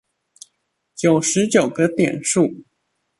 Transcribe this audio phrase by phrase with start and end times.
[0.95, 2.63] 九十九個點數